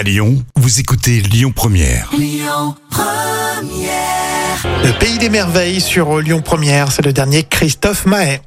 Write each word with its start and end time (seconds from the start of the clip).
À 0.00 0.02
Lyon, 0.02 0.42
vous 0.56 0.80
écoutez 0.80 1.20
Lyon 1.20 1.52
Première. 1.54 2.08
Le 4.82 4.98
pays 4.98 5.18
des 5.18 5.28
merveilles 5.28 5.82
sur 5.82 6.20
Lyon 6.20 6.40
Première, 6.40 6.90
c'est 6.90 7.04
le 7.04 7.12
dernier 7.12 7.42
Christophe 7.42 8.06
Mahé. 8.06 8.40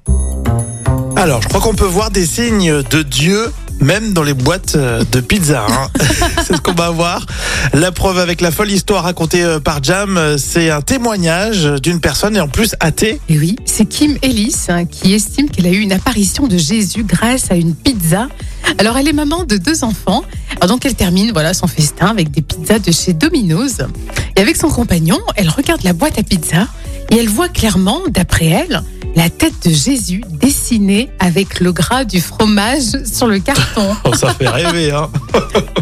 Alors, 1.16 1.44
je 1.44 1.50
crois 1.50 1.62
qu'on 1.62 1.76
peut 1.76 1.86
voir 1.86 2.10
des 2.10 2.26
signes 2.26 2.82
de 2.82 3.04
Dieu 3.04 3.52
même 3.84 4.14
dans 4.14 4.24
les 4.24 4.34
boîtes 4.34 4.76
euh, 4.76 5.04
de 5.12 5.20
pizza. 5.20 5.66
hein. 5.70 5.90
c'est 6.48 6.56
ce 6.56 6.62
qu'on 6.62 6.74
va 6.74 6.90
voir. 6.90 7.26
La 7.74 7.92
preuve 7.92 8.18
avec 8.18 8.42
la 8.42 8.52
folle 8.52 8.72
histoire 8.72 9.04
racontée 9.04 9.44
euh, 9.44 9.60
par 9.60 9.84
Jam, 9.84 10.18
euh, 10.18 10.38
c'est 10.38 10.70
un 10.70 10.82
témoignage 10.82 11.66
d'une 11.82 12.00
personne 12.00 12.36
et 12.36 12.40
en 12.40 12.48
plus 12.48 12.76
athée. 12.80 13.20
Et 13.30 13.38
oui, 13.38 13.58
c'est 13.66 13.86
Kim 13.86 14.18
Ellis 14.22 14.56
hein, 14.70 14.86
qui 14.86 15.14
estime 15.14 15.50
qu'elle 15.50 15.68
a 15.68 15.72
eu 15.72 15.80
une 15.80 15.92
apparition 15.92 16.48
de 16.48 16.58
Jésus 16.58 17.04
grâce 17.04 17.52
à 17.52 17.56
une 17.56 17.76
pizza. 17.76 18.30
Alors 18.78 18.98
elle 18.98 19.08
est 19.08 19.14
maman 19.14 19.44
de 19.44 19.58
deux 19.58 19.84
enfants. 19.84 20.24
Alors 20.60 20.68
donc 20.76 20.86
elle 20.86 20.96
termine 20.96 21.32
voilà 21.32 21.54
son 21.54 21.68
festin 21.68 22.08
avec 22.08 22.32
des 22.32 22.42
pizzas 22.42 22.80
de 22.80 22.92
chez 22.92 23.14
Domino's. 23.14 23.78
Et 24.36 24.42
avec 24.42 24.56
son 24.56 24.70
compagnon, 24.70 25.20
elle 25.36 25.50
regarde 25.50 25.84
la 25.84 25.94
boîte 25.94 26.18
à 26.20 26.24
pizza 26.24 26.68
et 27.12 27.18
elle 27.18 27.30
voit 27.30 27.50
clairement, 27.50 28.02
d'après 28.10 28.46
elle, 28.46 28.82
la 29.16 29.30
tête 29.30 29.54
de 29.68 29.70
Jésus 29.72 30.24
dessinée 30.32 31.10
avec 31.20 31.60
le 31.60 31.72
gras 31.72 32.04
du 32.04 32.20
fromage 32.20 33.04
sur 33.06 33.28
le 33.28 33.38
carton. 33.40 33.96
Oh, 34.06 34.16
ça 34.16 34.34
fait 34.34 34.48
rêver, 34.48 34.92
hein. 34.92 35.10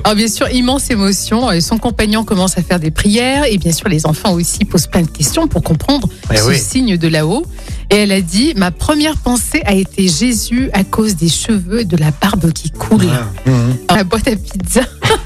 Alors 0.03 0.15
bien 0.17 0.27
sûr, 0.27 0.49
immense 0.51 0.89
émotion. 0.89 1.49
Et 1.51 1.61
Son 1.61 1.77
compagnon 1.77 2.25
commence 2.25 2.57
à 2.57 2.61
faire 2.61 2.79
des 2.79 2.91
prières 2.91 3.45
et 3.49 3.57
bien 3.57 3.71
sûr 3.71 3.87
les 3.87 4.05
enfants 4.05 4.34
aussi 4.34 4.65
posent 4.65 4.87
plein 4.87 5.03
de 5.03 5.09
questions 5.09 5.48
pour 5.48 5.63
comprendre 5.63 6.09
Eh 6.34 6.37
ce 6.37 6.43
oui. 6.49 6.59
signe 6.59 6.98
de 6.98 7.07
là-haut. 7.07 7.45
Et 7.91 7.95
elle 7.95 8.11
a 8.13 8.21
dit, 8.21 8.53
ma 8.55 8.71
première 8.71 9.17
pensée 9.17 9.61
a 9.65 9.73
été 9.73 10.07
Jésus 10.07 10.69
à 10.71 10.85
cause 10.85 11.15
des 11.17 11.27
cheveux 11.27 11.81
et 11.81 11.85
de 11.85 11.97
la 11.97 12.11
barbe 12.11 12.51
qui 12.53 12.71
coule 12.71 13.03
Mhm. 13.45 13.75
dans 13.89 13.95
la 13.95 14.03
boîte 14.05 14.27
à 14.29 14.35
pizza. 14.37 14.81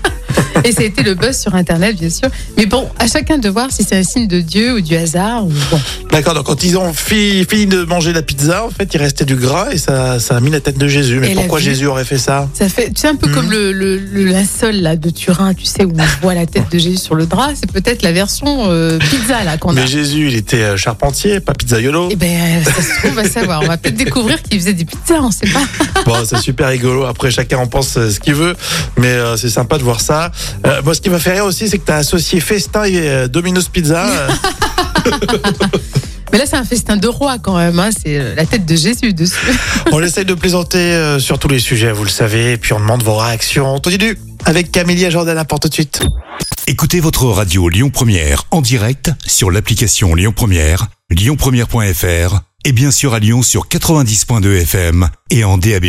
Et 0.65 0.71
ça 0.71 0.81
a 0.81 0.85
été 0.85 1.03
le 1.03 1.13
buzz 1.13 1.37
sur 1.37 1.53
Internet, 1.55 1.95
bien 1.97 2.09
sûr. 2.09 2.27
Mais 2.57 2.65
bon, 2.65 2.89
à 2.99 3.07
chacun 3.07 3.37
de 3.37 3.49
voir 3.49 3.71
si 3.71 3.83
c'est 3.83 3.95
un 3.97 4.03
signe 4.03 4.27
de 4.27 4.39
Dieu 4.41 4.73
ou 4.75 4.81
du 4.81 4.95
hasard. 4.95 5.45
Ou 5.45 5.51
bon. 5.71 5.79
D'accord, 6.11 6.33
donc 6.33 6.45
quand 6.45 6.63
ils 6.63 6.77
ont 6.77 6.91
fi- 6.93 7.45
fini 7.49 7.65
de 7.67 7.83
manger 7.83 8.13
la 8.13 8.21
pizza, 8.21 8.65
en 8.65 8.69
fait, 8.69 8.89
il 8.93 8.97
restait 8.97 9.25
du 9.25 9.35
gras 9.35 9.67
et 9.71 9.77
ça, 9.77 10.19
ça 10.19 10.37
a 10.37 10.39
mis 10.39 10.49
la 10.49 10.59
tête 10.59 10.77
de 10.77 10.87
Jésus. 10.87 11.19
Mais 11.19 11.31
Et 11.31 11.35
pourquoi. 11.35 11.59
Jésus 11.59 11.85
aurait 11.87 12.05
fait 12.05 12.17
ça? 12.17 12.49
Ça 12.53 12.67
fait, 12.69 12.87
tu 12.91 13.01
sais, 13.01 13.07
un 13.07 13.15
peu 13.15 13.27
comme 13.29 13.49
le, 13.51 13.71
le, 13.71 13.97
le 13.97 14.25
linceul 14.25 14.75
là, 14.81 14.95
de 14.95 15.09
Turin, 15.09 15.53
tu 15.53 15.65
sais, 15.65 15.83
où 15.85 15.91
on 15.97 16.21
voit 16.21 16.33
la 16.33 16.45
tête 16.45 16.71
de 16.71 16.77
Jésus 16.79 16.97
sur 16.97 17.15
le 17.15 17.25
drap. 17.25 17.51
C'est 17.55 17.71
peut-être 17.71 18.01
la 18.01 18.11
version 18.11 18.65
euh, 18.69 18.97
pizza 18.97 19.43
là 19.43 19.57
qu'on 19.57 19.71
a. 19.71 19.73
Mais 19.81 19.87
Jésus, 19.87 20.27
il 20.29 20.35
était 20.35 20.57
euh, 20.61 20.77
charpentier, 20.77 21.39
pas 21.39 21.53
pizzaiolo. 21.53 22.09
Eh 22.11 22.15
ben, 22.15 22.63
ça 22.63 22.81
se 22.81 22.99
trouve, 22.99 23.11
on 23.11 23.13
va 23.15 23.29
savoir. 23.29 23.61
On 23.61 23.67
va 23.67 23.77
peut-être 23.77 23.95
découvrir 23.97 24.41
qu'il 24.41 24.59
faisait 24.59 24.73
des 24.73 24.85
pizzas, 24.85 25.21
on 25.21 25.31
sait 25.31 25.47
pas. 25.47 25.63
Bon, 26.05 26.15
c'est 26.25 26.37
super 26.39 26.69
rigolo. 26.69 27.05
Après, 27.05 27.31
chacun 27.31 27.57
en 27.57 27.67
pense 27.67 27.97
euh, 27.97 28.09
ce 28.09 28.19
qu'il 28.19 28.33
veut, 28.35 28.55
mais 28.97 29.07
euh, 29.07 29.37
c'est 29.37 29.49
sympa 29.49 29.77
de 29.77 29.83
voir 29.83 30.01
ça. 30.01 30.31
Euh, 30.65 30.81
moi, 30.83 30.93
ce 30.93 31.01
qui 31.01 31.09
m'a 31.09 31.19
fait 31.19 31.33
rire 31.33 31.45
aussi, 31.45 31.69
c'est 31.69 31.77
que 31.77 31.85
tu 31.85 31.91
as 31.91 31.97
associé 31.97 32.39
Festin 32.39 32.83
et 32.85 32.97
euh, 32.97 33.27
Domino's 33.27 33.69
Pizza. 33.69 34.05
Euh, 34.05 34.29
Mais 36.35 36.39
là, 36.39 36.45
c'est 36.45 36.57
un 36.57 36.65
festin 36.65 36.97
de 36.97 37.07
roi 37.07 37.37
quand 37.39 37.55
même. 37.57 37.79
Hein. 37.79 37.91
C'est 37.91 38.17
euh, 38.17 38.35
la 38.35 38.45
tête 38.45 38.65
de 38.65 38.75
Jésus 38.75 39.13
dessus. 39.13 39.57
on 39.93 40.01
essaye 40.01 40.25
de 40.25 40.33
plaisanter 40.33 40.77
euh, 40.77 41.17
sur 41.17 41.39
tous 41.39 41.47
les 41.47 41.59
sujets, 41.59 41.93
vous 41.93 42.03
le 42.03 42.09
savez, 42.09 42.51
et 42.51 42.57
puis 42.57 42.73
on 42.73 42.79
demande 42.81 43.03
vos 43.03 43.15
réactions. 43.15 43.73
On 43.73 43.79
continue 43.79 44.17
avec 44.43 44.69
Camélia 44.69 45.09
Jordana 45.09 45.45
pour 45.45 45.61
tout 45.61 45.69
de 45.69 45.73
suite. 45.73 46.01
Écoutez 46.67 46.99
votre 46.99 47.25
radio 47.27 47.69
Lyon 47.69 47.89
Première 47.89 48.43
en 48.51 48.61
direct 48.61 49.11
sur 49.25 49.49
l'application 49.49 50.13
Lyon 50.13 50.33
Première, 50.35 50.87
lyonpremière.fr 51.09 52.41
et 52.65 52.71
bien 52.71 52.91
sûr 52.91 53.13
à 53.13 53.19
Lyon 53.19 53.41
sur 53.41 53.67
90.2 53.67 54.61
FM 54.61 55.07
et 55.29 55.43
en 55.43 55.57
DAB+. 55.57 55.85